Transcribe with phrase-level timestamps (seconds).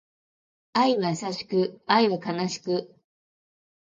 [0.73, 2.91] 愛は優しく、愛は悲しく